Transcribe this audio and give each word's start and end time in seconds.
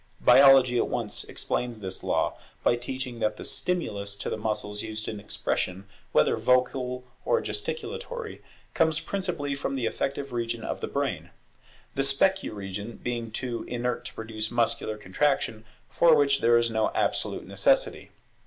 Biology 0.21 0.79
at 0.79 0.87
once 0.87 1.25
explains 1.25 1.79
this 1.79 2.03
law, 2.03 2.35
by 2.63 2.75
teaching 2.75 3.19
that 3.19 3.37
the 3.37 3.45
stimulus 3.45 4.15
to 4.15 4.31
the 4.31 4.35
muscles 4.35 4.81
used 4.81 5.07
in 5.07 5.19
expression, 5.19 5.87
whether 6.11 6.35
vocal 6.37 7.03
or 7.23 7.39
gesticulatory, 7.39 8.41
comes 8.73 8.99
principally 8.99 9.53
from 9.53 9.75
the 9.75 9.85
affective 9.85 10.33
region 10.33 10.63
of 10.63 10.79
the 10.81 10.87
brain; 10.87 11.29
the 11.93 12.01
specu 12.01 12.51
region 12.51 12.93
being 13.03 13.29
too 13.29 13.63
inert 13.67 14.03
to 14.05 14.13
produce 14.15 14.49
muscular 14.49 14.97
contraction 14.97 15.65
for 15.87 16.15
which 16.15 16.41
there 16.41 16.57
is 16.57 16.71
no 16.71 16.89
absolute 16.95 17.45
necessity. 17.45 18.09